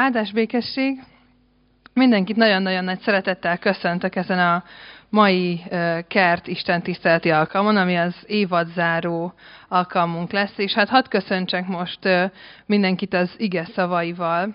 [0.00, 1.02] Áldás békesség!
[1.92, 4.64] Mindenkit nagyon-nagyon nagy szeretettel köszöntök ezen a
[5.08, 5.60] mai
[6.08, 9.32] kert Isten tiszteleti alkalmon, ami az évadzáró
[9.68, 11.98] alkalmunk lesz, és hát hadd köszöntsek most
[12.66, 14.54] mindenkit az ige szavaival.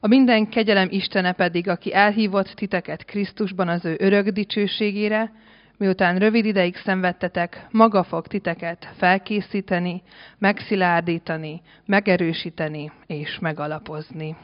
[0.00, 5.32] A minden kegyelem Istene pedig, aki elhívott titeket Krisztusban az ő örök dicsőségére,
[5.80, 10.02] miután rövid ideig szenvedtetek, maga fog titeket felkészíteni,
[10.38, 14.36] megszilárdítani, megerősíteni és megalapozni.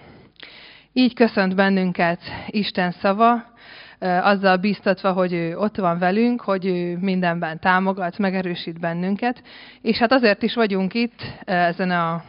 [0.92, 3.54] Így köszönt bennünket Isten szava,
[4.00, 9.42] azzal bíztatva, hogy ő ott van velünk, hogy ő mindenben támogat, megerősít bennünket.
[9.82, 12.24] És hát azért is vagyunk itt ezen a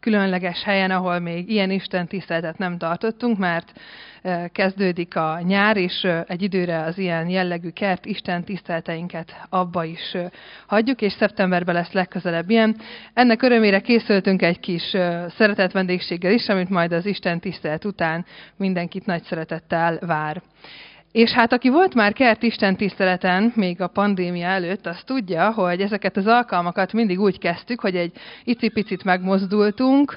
[0.00, 3.72] különleges helyen, ahol még ilyen Isten tiszteletet nem tartottunk, mert
[4.52, 10.16] kezdődik a nyár, és egy időre az ilyen jellegű kert Isten tiszteleteinket abba is
[10.66, 12.76] hagyjuk, és szeptemberben lesz legközelebb ilyen.
[13.14, 14.82] Ennek örömére készültünk egy kis
[15.28, 18.24] szeretett vendégséggel is, amit majd az Isten tisztelet után
[18.56, 20.42] mindenkit nagy szeretettel vár.
[21.12, 25.80] És hát aki volt már kert Isten tiszteleten, még a pandémia előtt, az tudja, hogy
[25.80, 28.12] ezeket az alkalmakat mindig úgy kezdtük, hogy egy
[28.44, 30.16] icipicit megmozdultunk,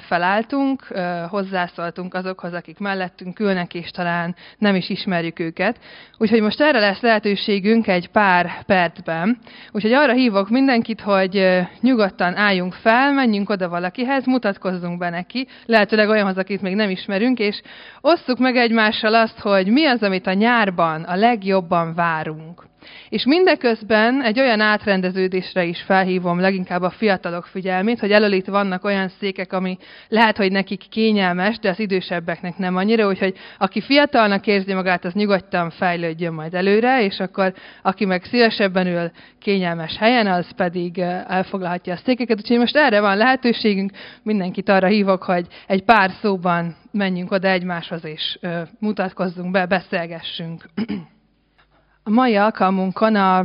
[0.00, 0.82] felálltunk,
[1.28, 5.78] hozzászóltunk azokhoz, akik mellettünk ülnek, és talán nem is ismerjük őket.
[6.18, 9.38] Úgyhogy most erre lesz lehetőségünk egy pár percben.
[9.72, 16.08] Úgyhogy arra hívok mindenkit, hogy nyugodtan álljunk fel, menjünk oda valakihez, mutatkozzunk be neki, lehetőleg
[16.08, 17.60] olyanhoz, akit még nem ismerünk, és
[18.00, 22.69] osszuk meg egymással azt, hogy mi az, amit a nyárban a legjobban várunk.
[23.08, 29.08] És mindeközben egy olyan átrendeződésre is felhívom leginkább a fiatalok figyelmét, hogy elől vannak olyan
[29.08, 29.78] székek, ami
[30.08, 35.12] lehet, hogy nekik kényelmes, de az idősebbeknek nem annyira, úgyhogy aki fiatalnak érzi magát, az
[35.12, 41.92] nyugodtan fejlődjön majd előre, és akkor aki meg szívesebben ül kényelmes helyen, az pedig elfoglalhatja
[41.92, 42.38] a székeket.
[42.38, 43.90] Úgyhogy most erre van lehetőségünk,
[44.22, 48.38] mindenkit arra hívok, hogy egy pár szóban menjünk oda egymáshoz, és
[48.78, 50.64] mutatkozzunk be, beszélgessünk.
[52.10, 53.44] A mai alkalmunkon a,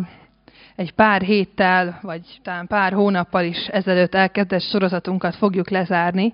[0.75, 6.33] egy pár héttel, vagy talán pár hónappal is ezelőtt elkezdett sorozatunkat fogjuk lezárni.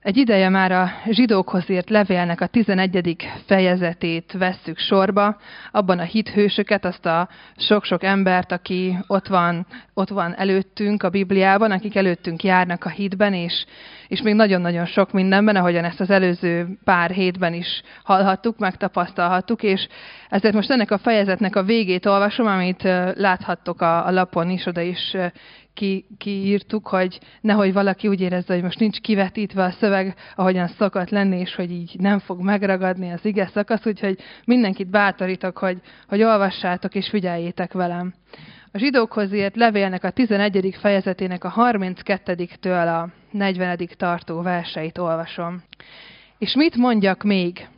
[0.00, 3.16] Egy ideje már a zsidókhoz írt levélnek a 11.
[3.46, 5.36] fejezetét vesszük sorba,
[5.70, 11.70] abban a hithősöket, azt a sok-sok embert, aki ott van, ott van előttünk a Bibliában,
[11.70, 13.64] akik előttünk járnak a hitben, és,
[14.08, 19.88] és még nagyon-nagyon sok mindenben, ahogyan ezt az előző pár hétben is hallhattuk, megtapasztalhattuk, és
[20.28, 22.82] ezért most ennek a fejezetnek a végét olvasom, amit
[23.14, 25.16] láthattok a, a lapon is, oda is
[25.74, 31.10] ki, kiírtuk, hogy nehogy valaki úgy érezze, hogy most nincs kivetítve a szöveg, ahogyan szokott
[31.10, 35.78] lenni, és hogy így nem fog megragadni az ige szakasz, úgyhogy mindenkit bátorítok, hogy,
[36.08, 38.14] hogy olvassátok és figyeljétek velem.
[38.74, 40.76] A zsidókhoz írt levélnek a 11.
[40.80, 43.78] fejezetének a 32-től a 40.
[43.96, 45.62] tartó verseit olvasom.
[46.38, 47.68] És mit mondjak még?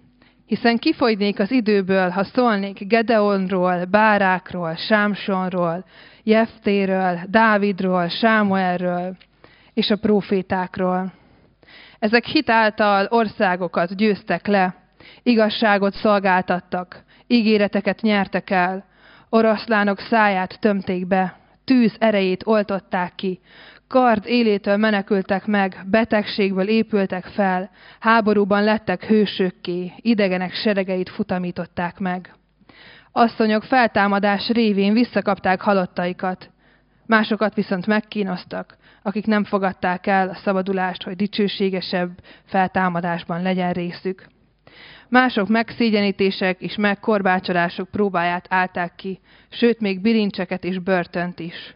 [0.46, 5.84] Hiszen kifogynék az időből, ha szólnék Gedeonról, Bárákról, Sámsonról,
[6.22, 9.16] Jeftéről, Dávidról, Sámuelről
[9.74, 11.12] és a profétákról.
[11.98, 14.74] Ezek hitáltal országokat győztek le,
[15.22, 18.94] igazságot szolgáltattak, ígéreteket nyertek el,
[19.28, 23.40] oroszlánok száját tömték be, tűz erejét oltották ki,
[23.88, 27.70] kard élétől menekültek meg, betegségből épültek fel,
[28.00, 32.34] háborúban lettek hősökké, idegenek seregeit futamították meg.
[33.12, 36.50] Asszonyok feltámadás révén visszakapták halottaikat,
[37.06, 42.10] másokat viszont megkínoztak, akik nem fogadták el a szabadulást, hogy dicsőségesebb
[42.44, 44.26] feltámadásban legyen részük.
[45.08, 51.74] Mások megszégyenítések és megkorbácsolások próbáját állták ki, sőt még bilincseket és börtönt is.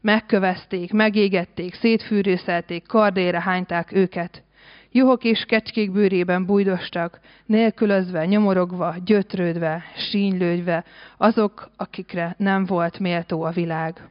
[0.00, 4.42] Megkövezték, megégették, szétfűrészelték, kardére hányták őket.
[4.90, 10.84] Juhok és kecskék bőrében bújdostak, nélkülözve, nyomorogva, gyötrődve, sínylődve,
[11.16, 14.08] azok, akikre nem volt méltó a világ.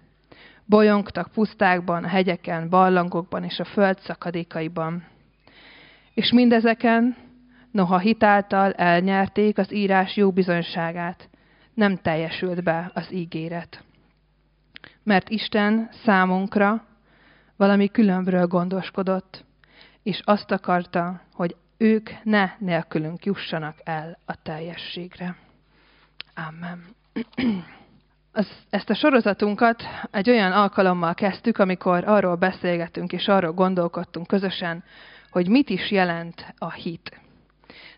[0.65, 5.03] Bolyongtak pusztákban, hegyeken, barlangokban és a föld szakadékaiban.
[6.13, 7.15] És mindezeken,
[7.71, 11.29] noha hitáltal elnyerték az írás jó bizonyságát,
[11.73, 13.83] nem teljesült be az ígéret.
[15.03, 16.85] Mert Isten számunkra
[17.55, 19.45] valami különbről gondoskodott,
[20.03, 25.35] és azt akarta, hogy ők ne nélkülünk jussanak el a teljességre.
[26.47, 26.85] Amen.
[28.33, 34.83] Az, ezt a sorozatunkat egy olyan alkalommal kezdtük, amikor arról beszélgetünk és arról gondolkodtunk közösen,
[35.29, 37.21] hogy mit is jelent a hit.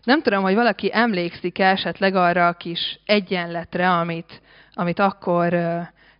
[0.04, 4.42] Nem tudom, hogy valaki emlékszik -e esetleg arra a kis egyenletre, amit,
[4.72, 5.54] amit akkor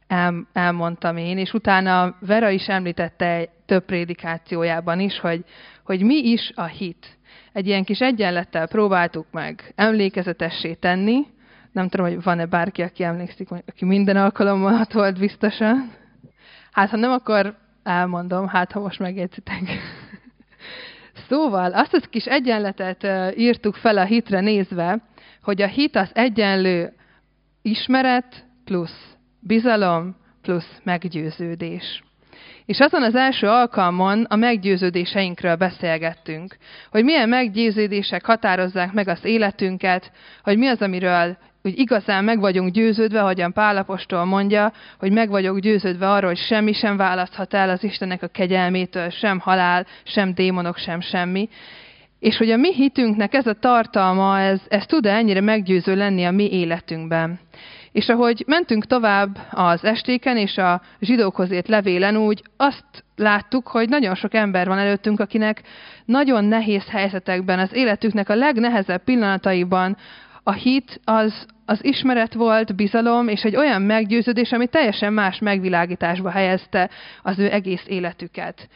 [0.07, 5.45] el, elmondtam én, és utána Vera is említette több prédikációjában is, hogy,
[5.85, 7.19] hogy mi is a hit.
[7.53, 11.27] egy ilyen kis egyenlettel próbáltuk meg emlékezetessé tenni.
[11.73, 15.93] Nem tudom, hogy van-e bárki, aki emlékszik, aki minden alkalommal ott volt biztosan.
[16.73, 19.63] Hát, ha nem, akkor elmondom, hát ha most megjegyzitek.
[21.35, 24.99] Szóval azt az kis egyenletet írtuk fel a hitre nézve,
[25.43, 26.93] hogy a hit az egyenlő
[27.63, 32.03] ismeret plusz bizalom plusz meggyőződés.
[32.67, 36.57] És azon az első alkalmon a meggyőződéseinkről beszélgettünk,
[36.91, 42.71] hogy milyen meggyőződések határozzák meg az életünket, hogy mi az, amiről úgy igazán meg vagyunk
[42.73, 47.85] győződve, ahogyan Pálapostól mondja, hogy meg vagyok győződve arról, hogy semmi sem választhat el az
[47.85, 51.49] Istennek a kegyelmétől, sem halál, sem démonok, sem semmi.
[52.19, 56.31] És hogy a mi hitünknek ez a tartalma, ez, ez tud-e ennyire meggyőző lenni a
[56.31, 57.39] mi életünkben.
[57.93, 63.89] És ahogy mentünk tovább az estéken és a zsidókhoz ért levélen, úgy azt láttuk, hogy
[63.89, 65.63] nagyon sok ember van előttünk, akinek
[66.05, 69.97] nagyon nehéz helyzetekben, az életüknek a legnehezebb pillanataiban
[70.45, 76.31] a hit az, az ismeret volt, bizalom, és egy olyan meggyőződés, ami teljesen más megvilágításba
[76.31, 76.91] helyezte
[77.23, 78.69] az ő egész életüket.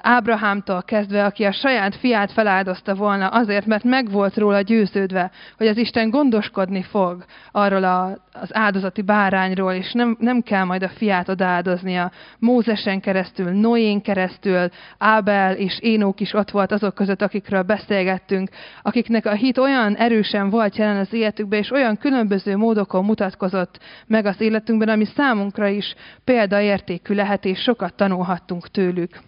[0.00, 5.66] Ábrahámtól kezdve, aki a saját fiát feláldozta volna azért, mert meg volt róla győződve, hogy
[5.66, 10.88] az Isten gondoskodni fog arról a, az áldozati bárányról, és nem, nem kell majd a
[10.88, 12.10] fiát odaáldoznia.
[12.38, 14.68] Mózesen keresztül, Noén keresztül,
[14.98, 18.48] Ábel és Énók is ott volt azok között, akikről beszélgettünk,
[18.82, 21.96] akiknek a hit olyan erősen volt jelen az életükben, és olyan
[22.26, 25.94] különböző módokon mutatkozott meg az életünkben, ami számunkra is
[26.24, 29.20] példaértékű lehet, és sokat tanulhattunk tőlük.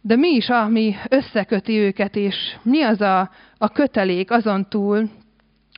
[0.00, 5.10] De mi is, ami összeköti őket, és mi az a, a kötelék azon túl,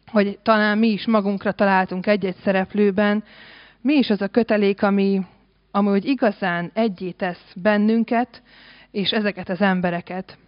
[0.07, 3.25] hogy talán mi is magunkra találtunk egy-egy szereplőben,
[3.81, 5.21] mi is az a kötelék, ami,
[5.71, 8.43] ami hogy igazán egyé tesz bennünket,
[8.91, 10.39] és ezeket az embereket.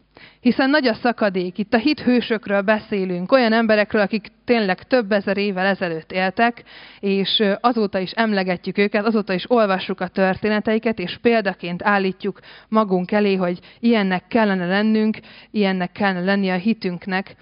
[0.40, 5.66] Hiszen nagy a szakadék, itt a hithősökről beszélünk, olyan emberekről, akik tényleg több ezer évvel
[5.66, 6.62] ezelőtt éltek,
[7.00, 13.34] és azóta is emlegetjük őket, azóta is olvassuk a történeteiket, és példaként állítjuk magunk elé,
[13.34, 15.18] hogy ilyennek kellene lennünk,
[15.50, 17.36] ilyennek kellene lenni a hitünknek.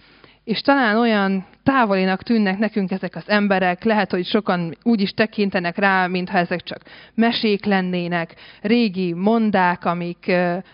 [0.51, 5.79] És talán olyan távolinak tűnnek nekünk ezek az emberek, lehet, hogy sokan úgy is tekintenek
[5.79, 6.79] rá, mintha ezek csak
[7.15, 10.33] mesék lennének, régi mondák, amik,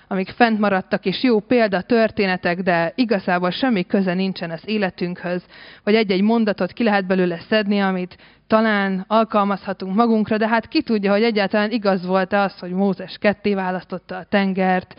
[0.08, 5.44] amik fent maradtak, és jó példa történetek, de igazából semmi köze nincsen az életünkhöz,
[5.84, 11.12] vagy egy-egy mondatot ki lehet belőle szedni, amit talán alkalmazhatunk magunkra, de hát ki tudja,
[11.12, 14.94] hogy egyáltalán igaz volt-e az, hogy Mózes ketté választotta a tengert,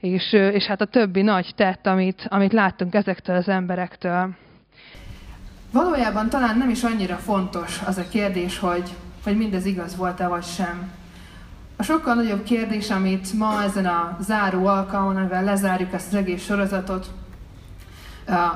[0.00, 4.34] és, és hát a többi nagy tett, amit, amit láttunk ezektől az emberektől.
[5.72, 8.90] Valójában talán nem is annyira fontos az a kérdés, hogy,
[9.24, 10.90] hogy mindez igaz volt-e vagy sem.
[11.76, 16.44] A sokkal nagyobb kérdés, amit ma ezen a záró alkalmon, amivel lezárjuk ezt az egész
[16.44, 17.10] sorozatot,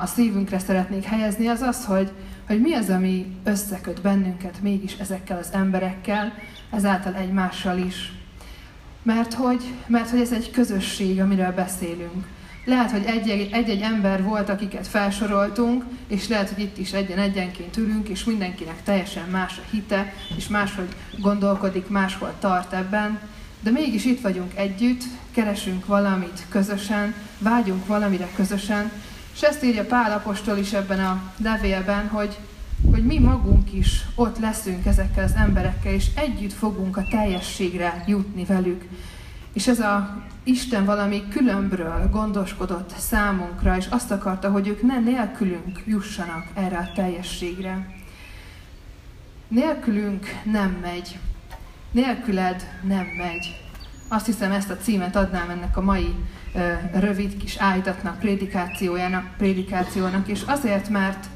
[0.01, 2.11] a szívünkre szeretnék helyezni, az az, hogy,
[2.47, 6.33] hogy mi az, ami összeköt bennünket mégis ezekkel az emberekkel,
[6.71, 8.13] ezáltal egymással is.
[9.05, 12.27] Mert hogy, mert hogy ez egy közösség, amiről beszélünk.
[12.65, 13.05] Lehet, hogy
[13.51, 19.29] egy-egy ember volt, akiket felsoroltunk, és lehet, hogy itt is egyen-egyenként ülünk, és mindenkinek teljesen
[19.29, 23.21] más a hite, és máshogy gondolkodik, máshol tart ebben,
[23.61, 25.03] de mégis itt vagyunk együtt,
[25.33, 28.91] keresünk valamit közösen, vágyunk valamire közösen,
[29.35, 32.39] és ezt írja Pál Apostol is ebben a levélben, hogy,
[32.91, 38.45] hogy mi magunk is ott leszünk ezekkel az emberekkel, és együtt fogunk a teljességre jutni
[38.45, 38.85] velük.
[39.53, 45.83] És ez a Isten valami különbről gondoskodott számunkra, és azt akarta, hogy ők ne nélkülünk
[45.85, 47.95] jussanak erre a teljességre.
[49.49, 51.19] Nélkülünk nem megy.
[51.91, 53.61] Nélküled nem megy.
[54.09, 56.15] Azt hiszem, ezt a címet adnám ennek a mai
[56.55, 61.27] ö, rövid kis állítatnak, prédikációjának, prédikációnak, és azért, mert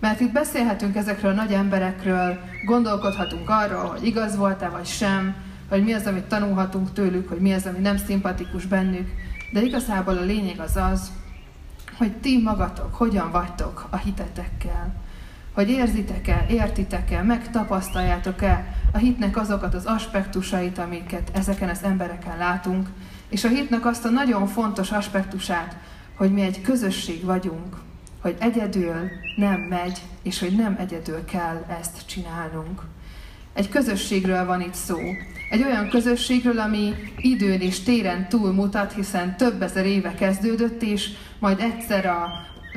[0.00, 5.34] mert itt beszélhetünk ezekről a nagy emberekről, gondolkodhatunk arról, hogy igaz volt-e vagy sem,
[5.68, 9.08] vagy mi az, amit tanulhatunk tőlük, hogy mi az, ami nem szimpatikus bennük.
[9.52, 11.10] De igazából a lényeg az az,
[11.98, 14.94] hogy ti magatok hogyan vagytok a hitetekkel.
[15.54, 22.88] Hogy érzitek-e, értitek-e, megtapasztaljátok-e a hitnek azokat az aspektusait, amiket ezeken az embereken látunk,
[23.28, 25.76] és a hitnek azt a nagyon fontos aspektusát,
[26.16, 27.76] hogy mi egy közösség vagyunk,
[28.20, 32.82] hogy egyedül nem megy, és hogy nem egyedül kell ezt csinálnunk.
[33.52, 34.98] Egy közösségről van itt szó.
[35.50, 41.60] Egy olyan közösségről, ami időn és téren túlmutat, hiszen több ezer éve kezdődött, és majd
[41.60, 42.28] egyszer a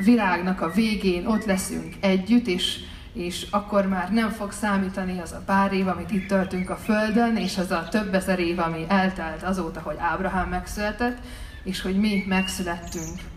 [0.04, 2.80] világnak a végén ott leszünk együtt, és,
[3.14, 7.36] és akkor már nem fog számítani az a pár év, amit itt töltünk a Földön,
[7.36, 11.18] és az a több ezer év, ami eltelt azóta, hogy Ábrahám megszületett,
[11.64, 13.33] és hogy mi megszülettünk.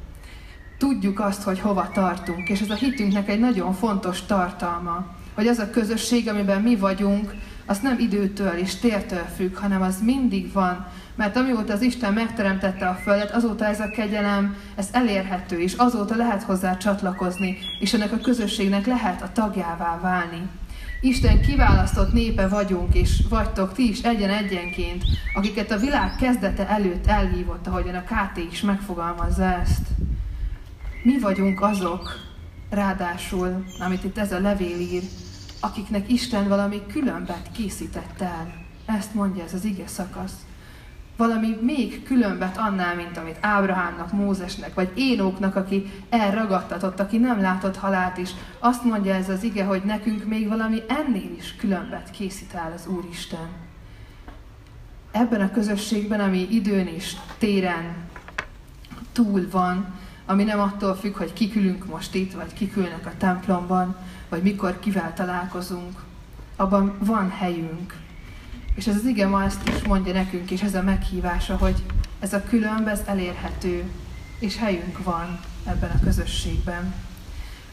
[0.79, 5.59] Tudjuk azt, hogy hova tartunk, és ez a hitünknek egy nagyon fontos tartalma, hogy az
[5.59, 7.35] a közösség, amiben mi vagyunk,
[7.67, 12.89] az nem időtől és tértől függ, hanem az mindig van, mert amióta az Isten megteremtette
[12.89, 18.13] a Földet, azóta ez a kegyelem, ez elérhető, és azóta lehet hozzá csatlakozni, és ennek
[18.13, 20.49] a közösségnek lehet a tagjává válni.
[21.01, 25.05] Isten kiválasztott népe vagyunk, és vagytok ti is egyen-egyenként,
[25.35, 29.83] akiket a világ kezdete előtt elhívott, ahogyan a KT is megfogalmazza ezt.
[31.07, 32.11] Mi vagyunk azok,
[32.71, 35.03] ráadásul, amit itt ez a levél ír,
[35.61, 38.55] akiknek Isten valami különbet készített el.
[38.87, 40.47] Ezt mondja ez az ige szakasz
[41.17, 47.77] valami még különbet annál, mint amit Ábrahámnak, Mózesnek, vagy Énóknak, aki elragadtatott, aki nem látott
[47.77, 48.31] halált is.
[48.59, 52.87] Azt mondja ez az ige, hogy nekünk még valami ennél is különbet készít el az
[52.87, 53.49] Úristen.
[55.11, 57.95] Ebben a közösségben, ami időn és téren
[59.13, 59.95] túl van,
[60.27, 63.97] ami nem attól függ, hogy kikülünk most itt, vagy kikülnek a templomban,
[64.29, 66.03] vagy mikor kivel találkozunk,
[66.57, 67.95] abban van helyünk,
[68.75, 71.83] és ez az ige ma ezt is mondja nekünk, és ez a meghívása, hogy
[72.21, 73.91] ez a különb, ez elérhető,
[74.39, 76.95] és helyünk van ebben a közösségben.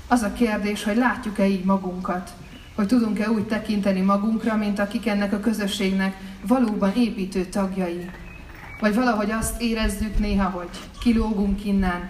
[0.08, 2.34] Az a kérdés, hogy látjuk-e így magunkat,
[2.76, 6.18] hogy tudunk-e úgy tekinteni magunkra, mint akik ennek a közösségnek
[6.48, 8.10] valóban építő tagjai.
[8.80, 10.70] Vagy valahogy azt érezzük néha, hogy
[11.00, 12.10] kilógunk innen,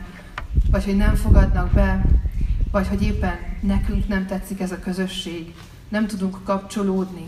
[0.72, 2.06] vagy hogy nem fogadnak be,
[2.72, 5.54] vagy hogy éppen nekünk nem tetszik ez a közösség,
[5.90, 7.28] nem tudunk kapcsolódni,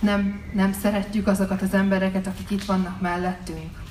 [0.00, 3.82] nem, nem szeretjük azokat az embereket, akik itt vannak mellettünk.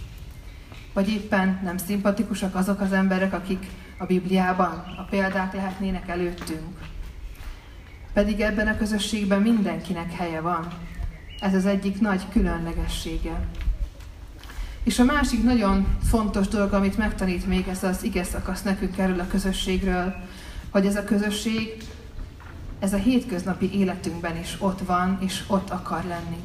[0.93, 3.65] Vagy éppen nem szimpatikusak azok az emberek, akik
[3.97, 6.77] a Bibliában a példák lehetnének előttünk.
[8.13, 10.67] Pedig ebben a közösségben mindenkinek helye van.
[11.39, 13.47] Ez az egyik nagy különlegessége.
[14.89, 19.19] És a másik nagyon fontos dolog, amit megtanít még ez az ige szakasz nekünk erről
[19.19, 20.15] a közösségről,
[20.69, 21.83] hogy ez a közösség
[22.79, 26.37] ez a hétköznapi életünkben is ott van, és ott akar lenni.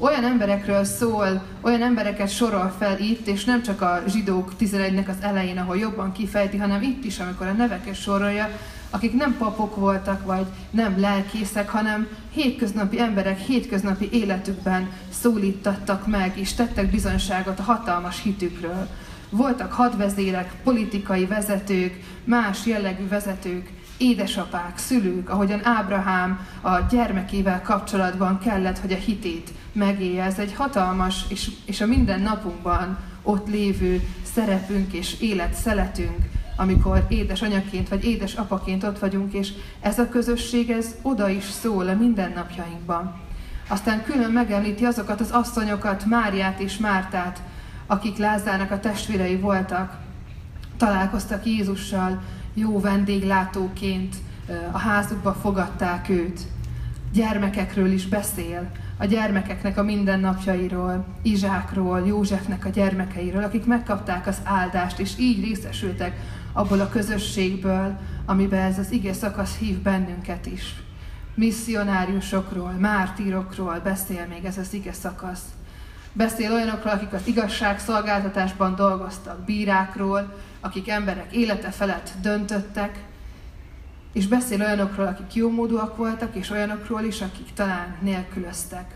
[0.00, 5.16] Olyan emberekről szól, olyan embereket sorol fel itt, és nem csak a zsidók 11-nek az
[5.20, 8.48] elején, ahol jobban kifejti, hanem itt is, amikor a neveket sorolja,
[8.90, 16.52] akik nem papok voltak, vagy nem lelkészek, hanem hétköznapi emberek hétköznapi életükben szólítattak meg, és
[16.52, 18.88] tettek bizonyságot a hatalmas hitükről.
[19.30, 28.78] Voltak hadvezérek, politikai vezetők, más jellegű vezetők, édesapák, szülők, ahogyan Ábrahám a gyermekével kapcsolatban kellett,
[28.78, 30.24] hogy a hitét megélje.
[30.24, 36.18] Ez egy hatalmas és, és a minden napunkban ott lévő szerepünk és életszeletünk,
[36.56, 41.94] amikor édesanyaként vagy édesapaként ott vagyunk, és ez a közösség, ez oda is szól a
[41.94, 43.20] mindennapjainkban.
[43.68, 47.42] Aztán külön megemlíti azokat az asszonyokat, Máriát és Mártát,
[47.86, 49.96] akik Lázárnak a testvérei voltak,
[50.76, 52.22] találkoztak Jézussal,
[52.58, 54.16] jó vendéglátóként
[54.72, 56.40] a házukba fogadták őt.
[57.12, 64.98] Gyermekekről is beszél, a gyermekeknek a mindennapjairól, Izsákról, Józsefnek a gyermekeiről, akik megkapták az áldást,
[64.98, 66.20] és így részesültek
[66.52, 70.74] abból a közösségből, amiben ez az ige szakasz hív bennünket is.
[71.34, 75.42] Misszionáriusokról, mártírokról beszél még ez az ige szakasz.
[76.12, 82.98] Beszél olyanokról, akik az igazságszolgáltatásban dolgoztak, bírákról, akik emberek élete felett döntöttek,
[84.12, 88.94] és beszél olyanokról, akik jómódúak voltak, és olyanokról is, akik talán nélkülöztek.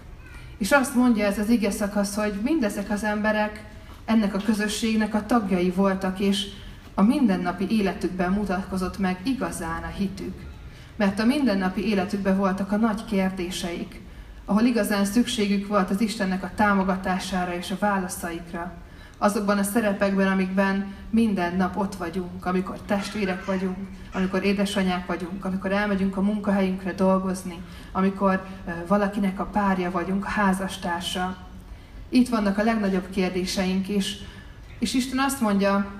[0.59, 3.65] És azt mondja ez az ige szakasz, hogy mindezek az emberek
[4.05, 6.47] ennek a közösségnek a tagjai voltak, és
[6.95, 10.35] a mindennapi életükben mutatkozott meg igazán a hitük.
[10.97, 14.01] Mert a mindennapi életükben voltak a nagy kérdéseik,
[14.45, 18.73] ahol igazán szükségük volt az Istennek a támogatására és a válaszaikra
[19.23, 23.77] azokban a szerepekben, amikben minden nap ott vagyunk, amikor testvérek vagyunk,
[24.13, 27.59] amikor édesanyák vagyunk, amikor elmegyünk a munkahelyünkre dolgozni,
[27.93, 28.45] amikor
[28.87, 31.37] valakinek a párja vagyunk, a házastársa.
[32.09, 34.17] Itt vannak a legnagyobb kérdéseink is,
[34.79, 35.91] és Isten azt mondja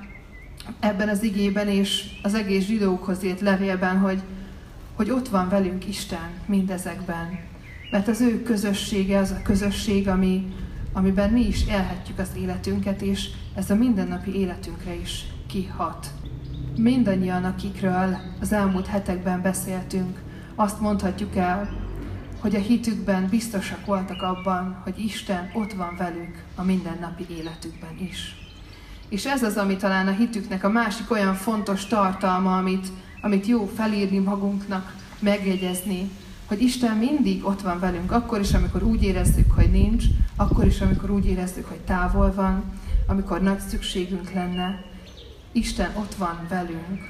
[0.81, 4.23] ebben az igében és az egész zsidókhoz írt levélben, hogy,
[4.95, 7.52] hogy ott van velünk Isten mindezekben.
[7.93, 10.53] Mert az ő közössége az a közösség, ami,
[10.93, 16.07] amiben mi is élhetjük az életünket, és ez a mindennapi életünkre is kihat.
[16.77, 20.19] Mindannyian, akikről az elmúlt hetekben beszéltünk,
[20.55, 21.71] azt mondhatjuk el,
[22.41, 28.37] hogy a hitükben biztosak voltak abban, hogy Isten ott van velük a mindennapi életükben is.
[29.09, 32.87] És ez az, ami talán a hitüknek a másik olyan fontos tartalma, amit,
[33.21, 36.11] amit jó felírni magunknak, megjegyezni,
[36.53, 40.05] hogy Isten mindig ott van velünk, akkor is, amikor úgy érezzük, hogy nincs,
[40.37, 42.65] akkor is, amikor úgy érezzük, hogy távol van,
[43.07, 44.85] amikor nagy szükségünk lenne.
[45.53, 47.01] Isten ott van velünk.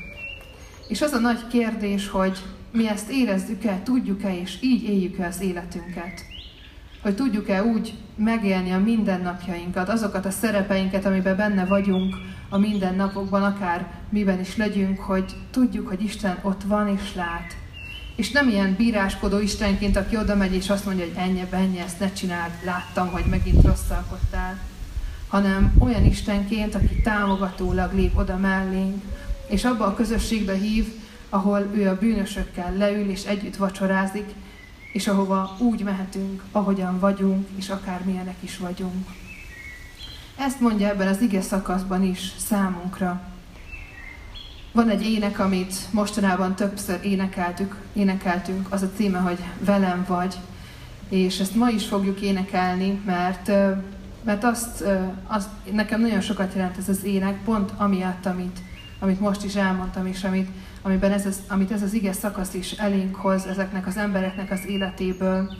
[0.88, 2.38] És az a nagy kérdés, hogy
[2.72, 6.24] mi ezt érezzük-e, tudjuk-e, és így éljük-e az életünket.
[7.02, 12.14] Hogy tudjuk-e úgy megélni a mindennapjainkat, azokat a szerepeinket, amiben benne vagyunk
[12.48, 17.61] a mindennapokban, akár miben is legyünk, hogy tudjuk, hogy Isten ott van és lát.
[18.22, 22.00] És nem ilyen bíráskodó Istenként, aki oda megy és azt mondja, hogy ennyi, ennyi, ezt
[22.00, 24.58] ne csináld, láttam, hogy megint rosszalkodtál.
[25.28, 29.02] Hanem olyan Istenként, aki támogatólag lép oda mellénk,
[29.48, 30.86] és abba a közösségbe hív,
[31.28, 34.28] ahol ő a bűnösökkel leül és együtt vacsorázik,
[34.92, 39.06] és ahova úgy mehetünk, ahogyan vagyunk, és akármilyenek is vagyunk.
[40.38, 43.31] Ezt mondja ebben az ige szakaszban is számunkra.
[44.72, 50.34] Van egy ének, amit mostanában többször énekeltük, énekeltünk, az a címe, hogy Velem vagy,
[51.08, 53.50] és ezt ma is fogjuk énekelni, mert,
[54.24, 54.84] mert azt,
[55.26, 58.58] azt, nekem nagyon sokat jelent ez az ének, pont amiatt, amit,
[58.98, 60.48] amit most is elmondtam, és amit,
[60.82, 64.66] amiben ez az, amit ez az ige szakasz is elénk hoz ezeknek az embereknek az
[64.66, 65.52] életéből,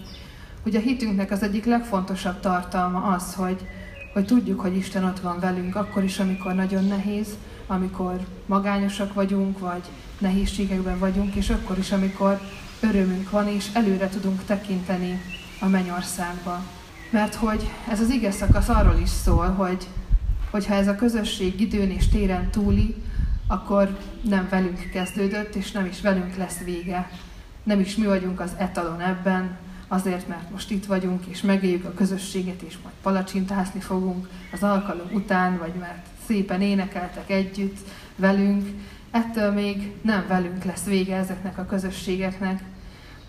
[0.62, 3.66] hogy a hitünknek az egyik legfontosabb tartalma az, hogy,
[4.12, 7.28] hogy tudjuk, hogy Isten ott van velünk, akkor is, amikor nagyon nehéz,
[7.73, 9.83] amikor magányosak vagyunk, vagy
[10.19, 12.41] nehézségekben vagyunk, és akkor is, amikor
[12.81, 15.21] örömünk van, és előre tudunk tekinteni
[15.61, 16.62] a mennyországba.
[17.11, 19.87] Mert hogy ez az ige szakasz arról is szól, hogy
[20.50, 22.95] hogyha ez a közösség időn és téren túli,
[23.47, 27.11] akkor nem velünk kezdődött, és nem is velünk lesz vége.
[27.62, 29.57] Nem is mi vagyunk az etalon ebben,
[29.88, 35.07] azért, mert most itt vagyunk, és megéljük a közösséget, és majd palacsintázni fogunk az alkalom
[35.12, 37.79] után, vagy mert szépen énekeltek együtt
[38.17, 38.69] velünk,
[39.11, 42.62] ettől még nem velünk lesz vége ezeknek a közösségeknek,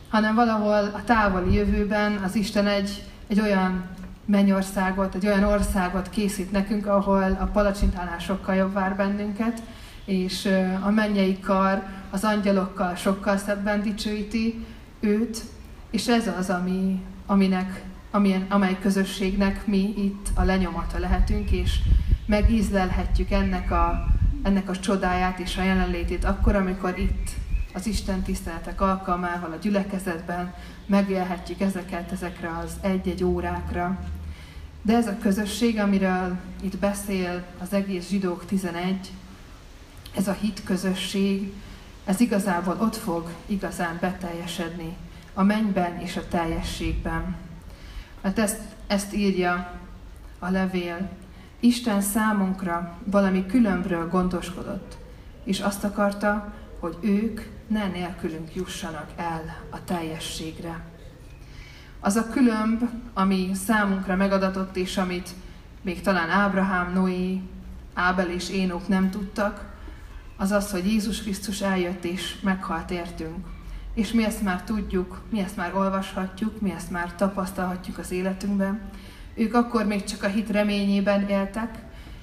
[0.10, 3.84] hanem valahol a távoli jövőben az Isten egy, egy olyan
[4.26, 9.62] mennyországot, egy olyan országot készít nekünk, ahol a palacsintálásokkal jobb vár bennünket,
[10.06, 10.50] és
[10.82, 14.66] a mennyei kar az angyalokkal sokkal szebben dicsőíti
[15.00, 15.42] őt,
[15.92, 21.80] és ez az, ami, aminek, amilyen, amely közösségnek mi itt a lenyomata lehetünk, és
[22.26, 24.08] megízlelhetjük ennek a,
[24.44, 27.30] ennek a csodáját és a jelenlétét akkor, amikor itt
[27.74, 30.54] az Isten tiszteletek alkalmával a gyülekezetben
[30.86, 34.00] megélhetjük ezeket ezekre az egy-egy órákra.
[34.82, 39.12] De ez a közösség, amiről itt beszél az egész zsidók 11,
[40.16, 41.54] ez a hit közösség,
[42.06, 44.96] ez igazából ott fog igazán beteljesedni
[45.34, 47.36] a mennyben és a teljességben.
[48.22, 49.72] Mert ezt, ezt írja
[50.40, 51.10] a levél.
[51.64, 54.98] Isten számunkra valami különbről gondoskodott,
[55.44, 60.86] és azt akarta, hogy ők ne nélkülünk jussanak el a teljességre.
[62.00, 65.30] Az a különb, ami számunkra megadatott, és amit
[65.82, 67.42] még talán Ábrahám, Noé,
[67.94, 69.76] Ábel és Énok nem tudtak,
[70.38, 73.48] az az, hogy Jézus Krisztus eljött és meghalt értünk.
[73.94, 78.82] És mi ezt már tudjuk, mi ezt már olvashatjuk, mi ezt már tapasztalhatjuk az életünkben.
[79.36, 81.78] Ők akkor még csak a hit reményében éltek,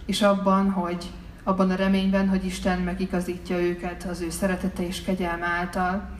[0.07, 1.11] és abban, hogy
[1.43, 6.19] abban a reményben, hogy Isten megigazítja őket az ő szeretete és kegyelme által.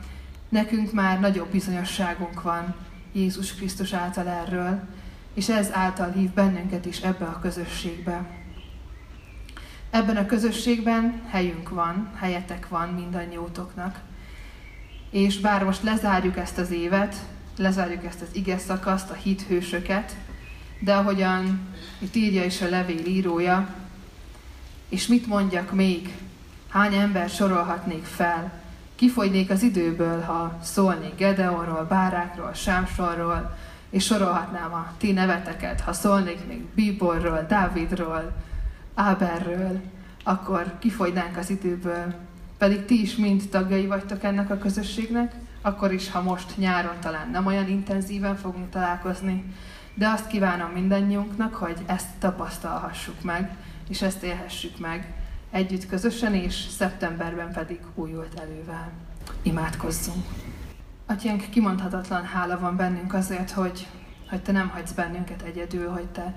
[0.49, 2.75] Nekünk már nagyobb bizonyosságunk van
[3.11, 4.79] Jézus Krisztus által erről,
[5.33, 8.25] és ez által hív bennünket is ebbe a közösségbe.
[9.89, 13.99] Ebben a közösségben helyünk van, helyetek van mindannyiótoknak.
[15.09, 17.15] És bár most lezárjuk ezt az évet,
[17.57, 20.15] lezárjuk ezt az ige szakaszt, a hithősöket,
[20.81, 21.59] de ahogyan
[21.99, 23.67] itt írja is a levél írója,
[24.89, 26.13] és mit mondjak még,
[26.69, 28.61] hány ember sorolhatnék fel,
[28.95, 33.57] kifogynék az időből, ha szólnék Gedeonról, Bárákról, Sámsorról,
[33.89, 38.31] és sorolhatnám a ti neveteket, ha szólnék még Bíborról, Dávidról,
[38.93, 39.81] Áberről,
[40.23, 42.13] akkor kifogynánk az időből.
[42.57, 47.29] Pedig ti is mind tagjai vagytok ennek a közösségnek, akkor is, ha most nyáron talán
[47.29, 49.43] nem olyan intenzíven fogunk találkozni,
[49.93, 53.55] de azt kívánom mindannyiunknak, hogy ezt tapasztalhassuk meg,
[53.89, 55.13] és ezt élhessük meg
[55.51, 58.91] együtt közösen, és szeptemberben pedig újult elővel.
[59.41, 60.25] Imádkozzunk!
[61.05, 63.87] Atyánk, kimondhatatlan hála van bennünk azért, hogy,
[64.29, 66.35] hogy Te nem hagysz bennünket egyedül, hogy Te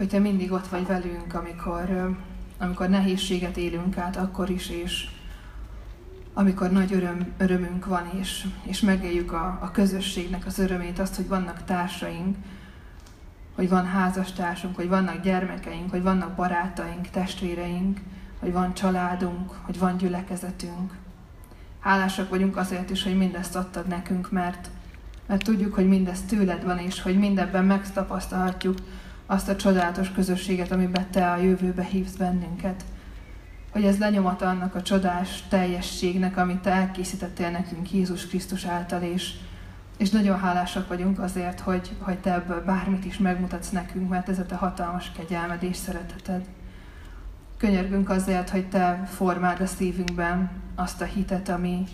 [0.00, 2.16] hogy Te mindig ott vagy velünk, amikor,
[2.58, 5.08] amikor nehézséget élünk át, akkor is, és
[6.34, 11.28] amikor nagy öröm, örömünk van, és, és megéljük a, a közösségnek az örömét, azt, hogy
[11.28, 12.36] vannak társaink,
[13.60, 18.00] hogy van házastársunk, hogy vannak gyermekeink, hogy vannak barátaink, testvéreink,
[18.38, 20.92] hogy van családunk, hogy van gyülekezetünk.
[21.80, 24.70] Hálásak vagyunk azért is, hogy mindezt adtad nekünk, mert,
[25.26, 28.78] mert tudjuk, hogy mindezt tőled van, és hogy mindebben megtapasztalhatjuk,
[29.26, 32.84] azt a csodálatos közösséget, amiben Te a jövőbe hívsz bennünket.
[33.72, 39.34] hogy ez lenyomata annak a csodás teljességnek, amit Te elkészítettél nekünk Jézus Krisztus által, és,
[40.00, 44.38] és nagyon hálásak vagyunk azért, hogy, hogy Te ebből bármit is megmutatsz nekünk, mert ez
[44.38, 46.44] a Te hatalmas kegyelmed és szereteted.
[47.56, 51.84] Könyörgünk azért, hogy Te formáld a szívünkben azt a hitet, ami,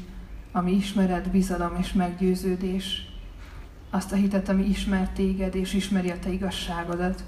[0.52, 3.12] ami ismered, bizalom és meggyőződés,
[3.90, 7.24] azt a hitet, ami ismer téged és ismeri a te igazságodat,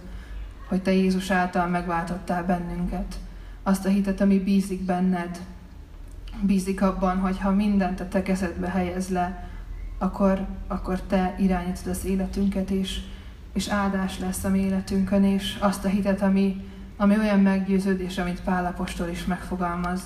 [0.69, 3.19] hogy te Jézus által megváltottál bennünket.
[3.63, 5.39] Azt a hitet, ami bízik benned,
[6.41, 9.49] bízik abban, hogy ha mindent a te kezedbe helyez le,
[9.99, 13.01] akkor, akkor te irányítod az életünket, és,
[13.53, 16.65] és áldás lesz a mi életünkön, és azt a hitet, ami,
[16.97, 20.03] ami olyan meggyőződés, amit Pálapostól is megfogalmaz,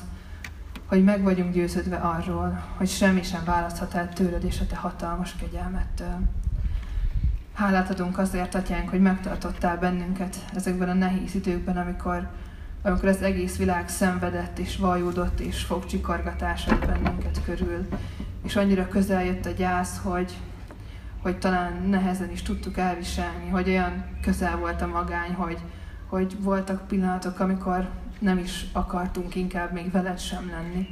[0.87, 5.37] hogy meg vagyunk győződve arról, hogy semmi sem választhat el tőled és a te hatalmas
[5.37, 6.19] kegyelmettől.
[7.55, 12.29] Hálát adunk azért, Atyánk, hogy megtartottál bennünket ezekben a nehéz időkben, amikor,
[12.83, 17.87] amikor az egész világ szenvedett és vajúdott és fogcsikargatásod bennünket körül.
[18.45, 20.33] És annyira közel jött a gyász, hogy,
[21.23, 25.59] hogy talán nehezen is tudtuk elviselni, hogy olyan közel volt a magány, hogy,
[26.07, 30.89] hogy voltak pillanatok, amikor nem is akartunk inkább még veled sem lenni.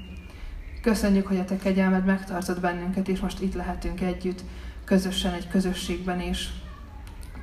[0.83, 4.45] Köszönjük, hogy a te kegyelmed megtartott bennünket, és most itt lehetünk együtt,
[4.85, 6.49] közösen egy közösségben, és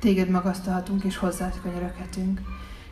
[0.00, 2.40] téged magasztalhatunk, és hozzád könyöröghetünk.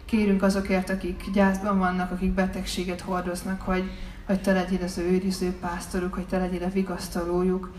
[0.04, 3.90] Kérünk azokért, akik gyászban vannak, akik betegséget hordoznak, hogy,
[4.26, 7.72] hogy te legyél az őriző pásztoruk, hogy te legyél a vigasztalójuk,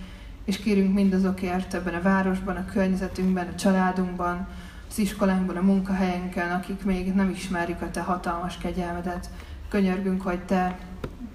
[0.46, 4.48] és kérünk mindazokért ebben a városban, a környezetünkben, a családunkban,
[4.90, 9.30] az iskolánkban, a munkahelyenken, akik még nem ismerik a te hatalmas kegyelmedet.
[9.70, 10.78] Könyörgünk, hogy te,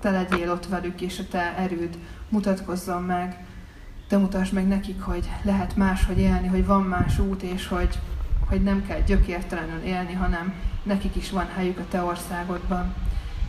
[0.01, 1.99] te legyél ott velük, és a te erőd
[2.29, 3.45] mutatkozzon meg.
[4.09, 7.99] Te mutasd meg nekik, hogy lehet máshogy élni, hogy van más út, és hogy,
[8.49, 12.95] hogy nem kell gyökértelenül élni, hanem nekik is van helyük a te országodban.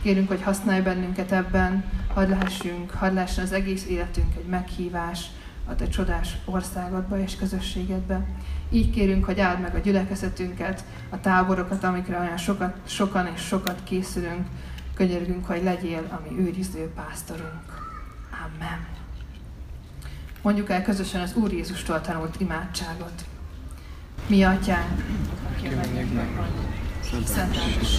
[0.04, 5.26] Kérünk, hogy használj bennünket ebben, hadd lehessünk, hadd lehessen az egész életünk egy meghívás
[5.66, 8.26] a te csodás országodba és közösségedbe.
[8.70, 13.80] Így kérünk, hogy áld meg a gyülekezetünket, a táborokat, amikre olyan sokat, sokan és sokat
[13.84, 14.46] készülünk.
[14.94, 17.92] Könyörgünk, hogy legyél a mi őriző pásztorunk.
[18.30, 18.86] Amen.
[20.42, 23.24] Mondjuk el közösen az Úr Jézustól tanult imádságot.
[24.26, 25.04] Mi atyánk,
[25.52, 27.98] aki a mennyekben vagy, szenteltes,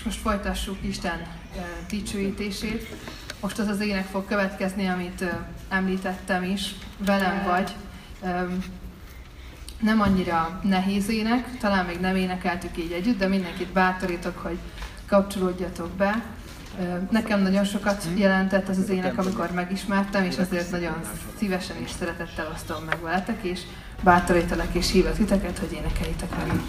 [0.00, 1.22] És most folytassuk Isten
[1.88, 2.88] dicsőítését.
[3.40, 5.24] Most az az ének fog következni, amit
[5.68, 7.74] említettem is, velem vagy.
[9.80, 14.58] Nem annyira nehéz ének, talán még nem énekeltük így együtt, de mindenkit bátorítok, hogy
[15.06, 16.22] kapcsolódjatok be.
[17.10, 21.00] Nekem nagyon sokat jelentett az az ének, amikor megismertem, és azért nagyon
[21.38, 23.60] szívesen és szeretettel osztom meg veletek, és
[24.02, 26.62] bátorítalak és hívok titeket, hogy énekeljétek velünk.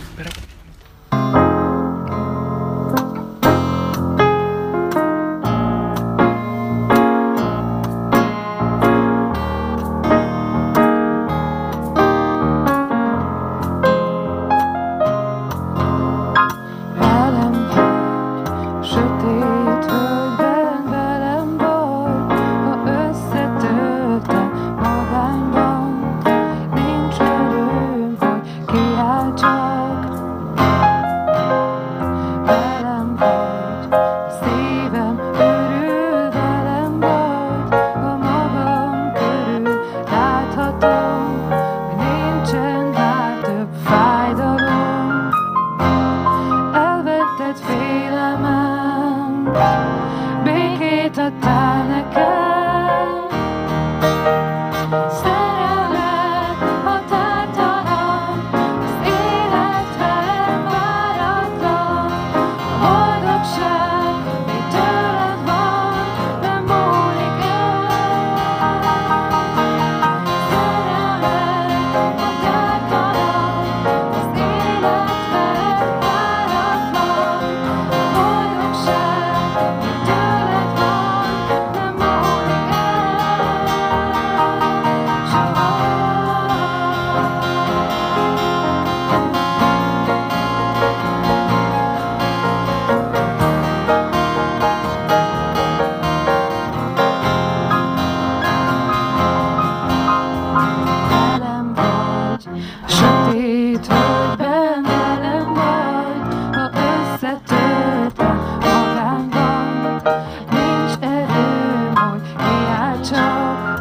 [113.12, 113.81] talk.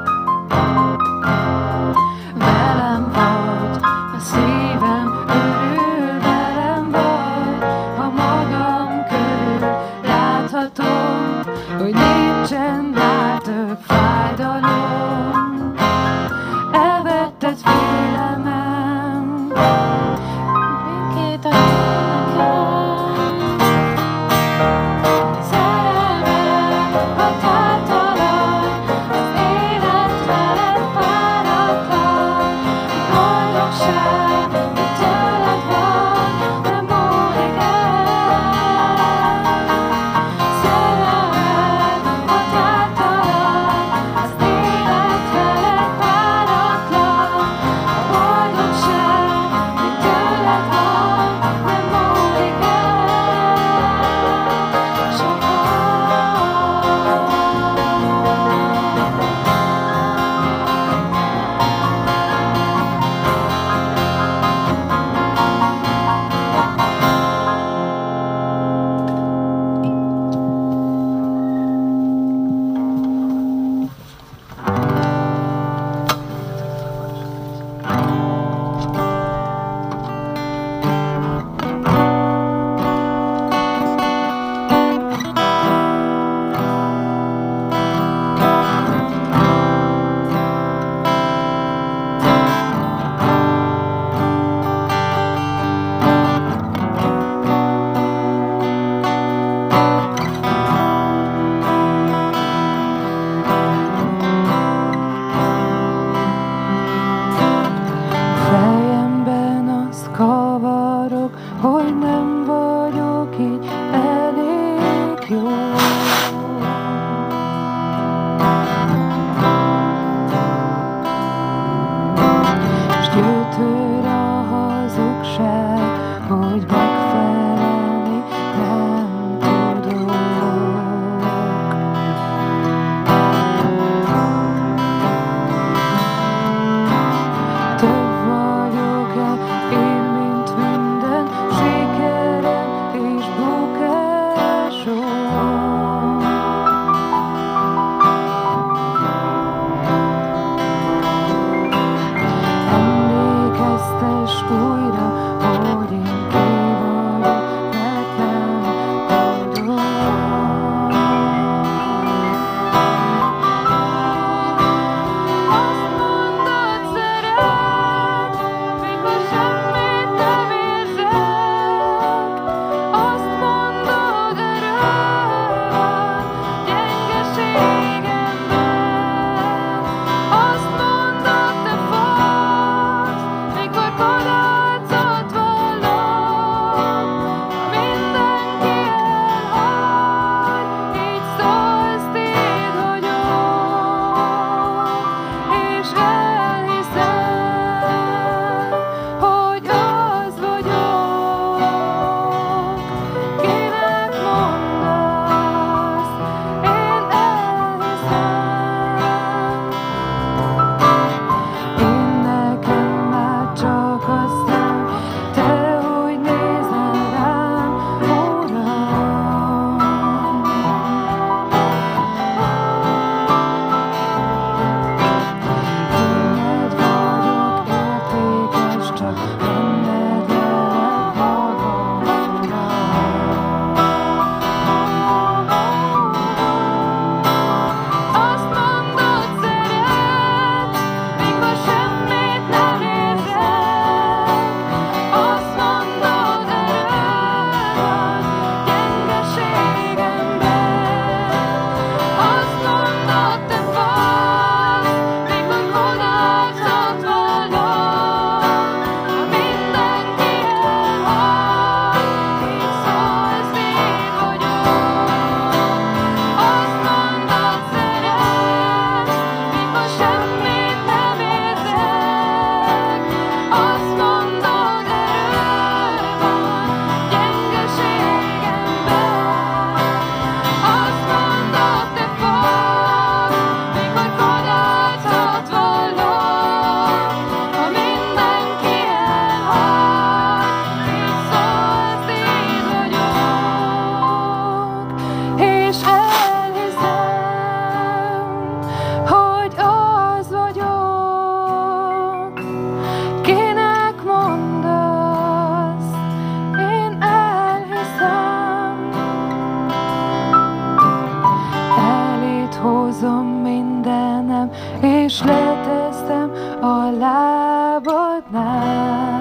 [318.60, 319.19] now.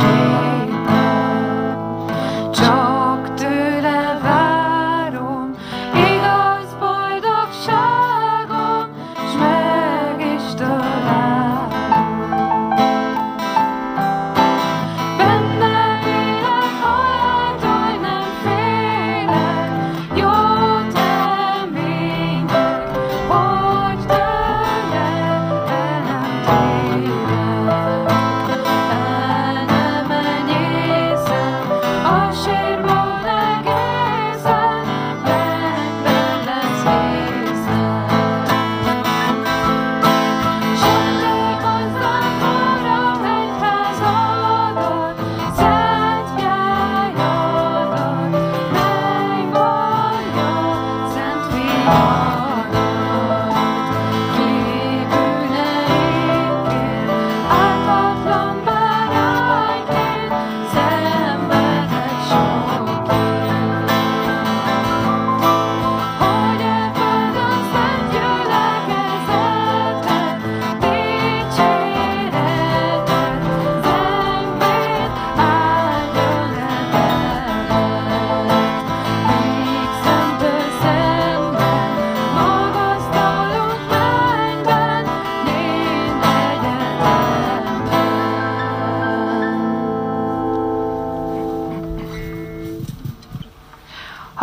[0.00, 0.29] sun.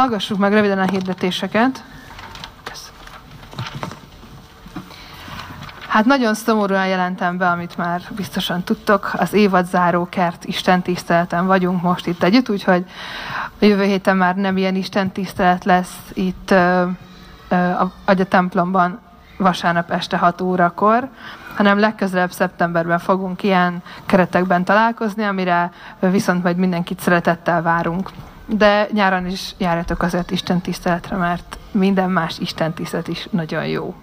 [0.08, 1.84] Hallgassuk meg röviden a hirdetéseket.
[5.88, 9.12] Hát nagyon szomorúan jelentem be, amit már biztosan tudtok.
[9.18, 12.86] Az évadzáró kert Isten tiszteleten vagyunk most itt együtt, úgyhogy
[13.60, 16.88] a jövő héten már nem ilyen Isten tisztelet lesz itt ö,
[17.50, 19.00] a, a templomban
[19.38, 21.10] vasárnap este 6 órakor,
[21.56, 28.10] hanem legközelebb szeptemberben fogunk ilyen keretekben találkozni, amire viszont majd mindenkit szeretettel várunk
[28.48, 33.96] de nyáron is járjatok azért Isten tiszteletre, mert minden más Isten tisztelet is nagyon jó.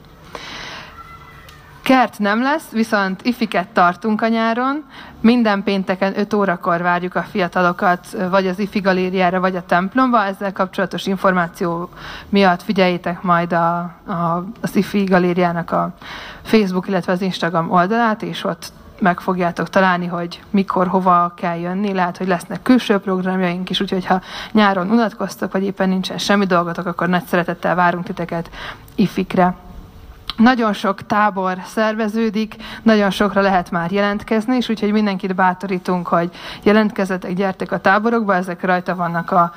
[1.85, 4.85] Kert nem lesz, viszont ifiket tartunk a nyáron.
[5.21, 10.25] Minden pénteken 5 órakor várjuk a fiatalokat, vagy az ifi galériára, vagy a templomba.
[10.25, 11.89] Ezzel kapcsolatos információ
[12.29, 15.95] miatt figyeljétek majd a, a, az ifi galériának a
[16.43, 21.93] Facebook, illetve az Instagram oldalát, és ott meg fogjátok találni, hogy mikor, hova kell jönni.
[21.93, 24.21] Lehet, hogy lesznek külső programjaink is, úgyhogy ha
[24.53, 28.51] nyáron unatkoztok, vagy éppen nincsen semmi dolgotok, akkor nagy szeretettel várunk titeket
[28.95, 29.55] ifikre.
[30.37, 36.31] Nagyon sok tábor szerveződik, nagyon sokra lehet már jelentkezni, és úgyhogy mindenkit bátorítunk, hogy
[36.63, 39.53] jelentkezzetek, gyertek a táborokba, ezek rajta vannak a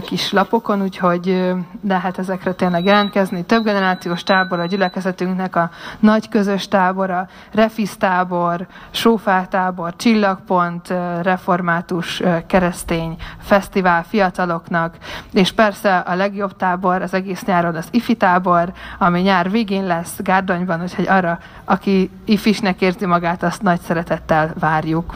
[0.00, 1.54] kis lapokon, úgyhogy
[1.88, 3.44] lehet ezekre tényleg jelentkezni.
[3.44, 10.94] Több generációs tábor a gyülekezetünknek, a nagy közös tábor, a Refisz tábor, Sófár tábor, Csillagpont,
[11.22, 14.96] református keresztény fesztivál fiataloknak,
[15.32, 20.16] és persze a legjobb tábor az egész nyáron az IFI tábor, ami nyár végén lesz,
[20.22, 25.14] Gárdonyban, úgyhogy arra, aki ifisnek érzi magát, azt nagy szeretettel várjuk.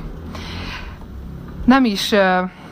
[1.65, 2.11] Nem is,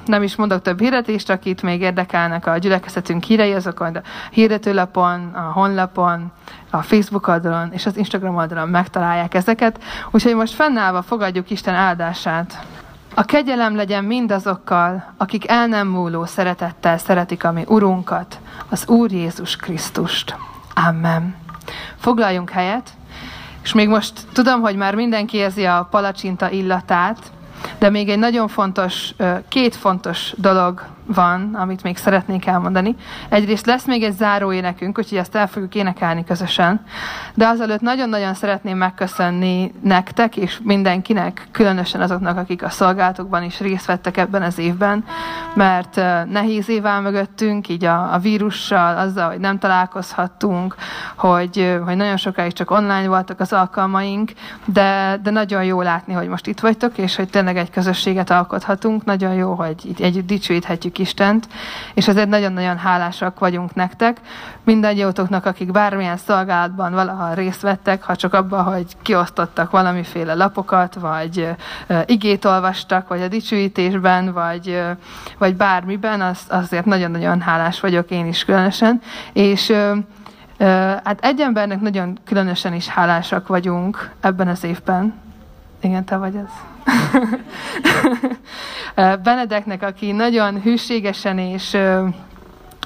[0.05, 4.01] nem is mondok több hirdetést, akit még érdekelnek a gyülekezetünk hírei, azokon a
[4.31, 6.33] hirdetőlapon, a honlapon,
[6.71, 9.83] a Facebook oldalon és az Instagram oldalon megtalálják ezeket.
[10.11, 12.67] Úgyhogy most fennállva fogadjuk Isten áldását.
[13.15, 19.13] A kegyelem legyen mindazokkal, akik el nem múló szeretettel szeretik a mi Urunkat, az Úr
[19.13, 20.37] Jézus Krisztust.
[20.75, 21.35] Amen.
[21.97, 22.91] Foglaljunk helyet,
[23.63, 27.19] és még most tudom, hogy már mindenki érzi a palacsinta illatát,
[27.79, 29.15] de még egy nagyon fontos,
[29.49, 32.95] két fontos dolog van, amit még szeretnék elmondani.
[33.29, 36.81] Egyrészt lesz még egy záró énekünk, úgyhogy ezt el fogjuk énekelni közösen.
[37.35, 43.87] De azelőtt nagyon-nagyon szeretném megköszönni nektek és mindenkinek, különösen azoknak, akik a szolgálatokban is részt
[43.87, 45.05] vettek ebben az évben,
[45.55, 45.97] mert
[46.31, 50.75] nehéz év áll mögöttünk, így a, a vírussal, azzal, hogy nem találkozhattunk,
[51.17, 54.33] hogy, hogy nagyon sokáig csak online voltak az alkalmaink,
[54.65, 59.05] de, de nagyon jó látni, hogy most itt vagytok, és hogy tényleg egy közösséget alkothatunk.
[59.05, 61.49] Nagyon jó, hogy együtt dicsőíthetjük Istent,
[61.95, 64.21] és ezért nagyon-nagyon hálásak vagyunk nektek.
[64.65, 71.49] Mindannyiótoknak, akik bármilyen szolgálatban valaha részt vettek, ha csak abban, hogy kiosztottak valamiféle lapokat, vagy
[72.07, 74.83] igét olvastak, vagy a dicsőítésben, vagy,
[75.39, 79.01] vagy bármiben, az, azért nagyon-nagyon hálás vagyok én is különösen.
[79.33, 79.73] És
[81.05, 85.15] Hát egy embernek nagyon különösen is hálásak vagyunk ebben az évben.
[85.81, 86.70] Igen, te vagy ez.
[89.23, 91.77] Benedeknek, aki nagyon hűségesen és,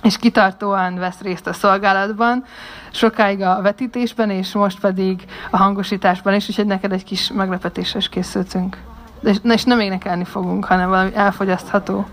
[0.03, 2.45] és kitartóan vesz részt a szolgálatban,
[2.91, 8.09] sokáig a vetítésben, és most pedig a hangosításban is, úgyhogy neked egy kis meglepetésre is
[8.09, 8.79] készültünk.
[9.23, 12.07] És, és nem énekelni fogunk, hanem valami elfogyasztható.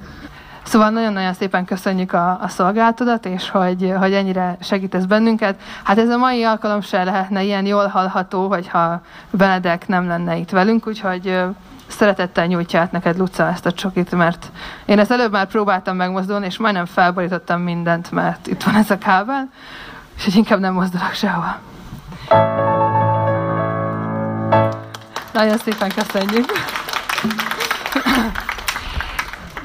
[0.63, 5.61] Szóval nagyon-nagyon szépen köszönjük a, a szolgálatodat, és hogy, hogy ennyire segítesz bennünket.
[5.83, 9.01] Hát ez a mai alkalom se lehetne ilyen jól hallható, hogyha
[9.31, 11.39] Benedek nem lenne itt velünk, úgyhogy
[11.91, 14.51] szeretettel nyújtja át neked Luca ezt a csokit, mert
[14.85, 18.97] én ezt előbb már próbáltam megmozdulni, és majdnem felborítottam mindent, mert itt van ez a
[18.97, 19.49] kábel,
[20.17, 21.59] és hogy inkább nem mozdulok sehova.
[25.33, 26.51] Nagyon szépen köszönjük!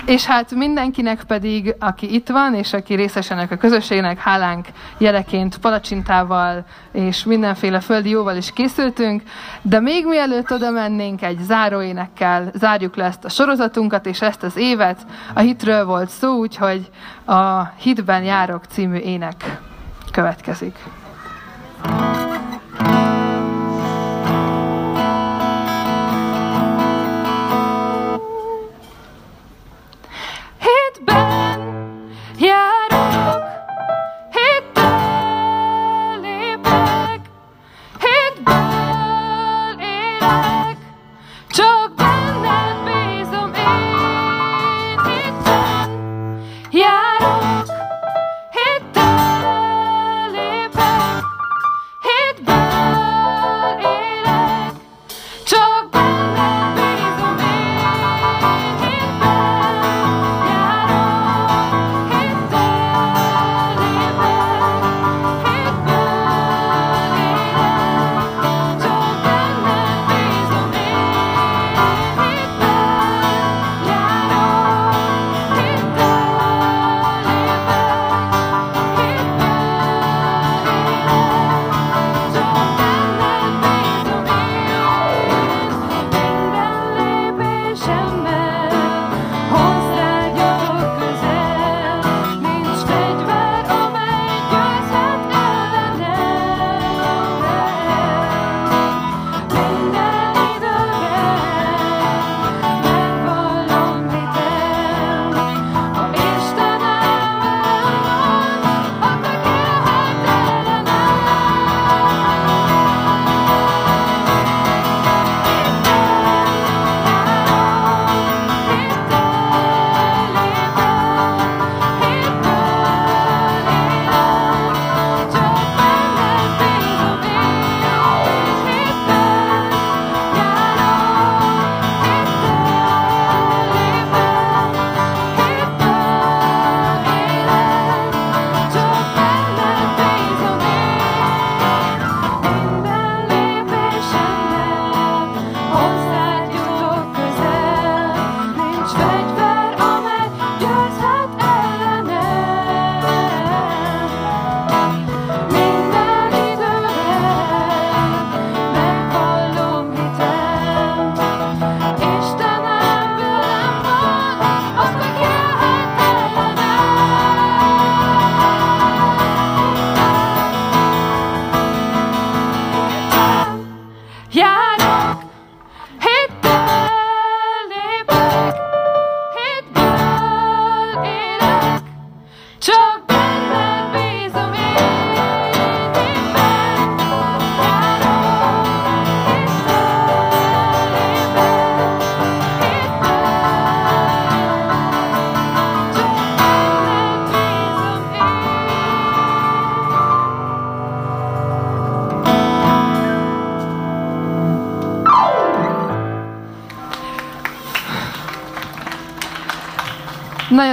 [0.07, 4.67] És hát mindenkinek pedig, aki itt van, és aki részes ennek a közösségnek, hálánk
[4.99, 9.23] jeleként palacsintával és mindenféle földi jóval is készültünk,
[9.63, 14.57] de még mielőtt oda mennénk, egy záróénekkel zárjuk le ezt a sorozatunkat és ezt az
[14.57, 15.07] évet.
[15.35, 16.91] A hitről volt szó, úgyhogy
[17.25, 19.61] a Hitben járok című ének
[20.13, 20.77] következik.
[21.83, 22.36] Hitben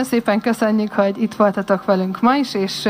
[0.03, 2.89] Nagyon szépen köszönjük, hogy itt voltatok velünk ma is, és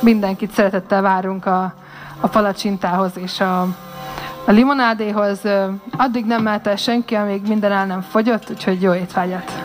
[0.00, 1.74] mindenkit szeretettel várunk a,
[2.20, 3.60] a palacsintához és a,
[4.44, 5.40] a limonádéhoz.
[5.96, 9.61] Addig nem mehet el senki, amíg minden el nem fogyott, úgyhogy jó étvágyat!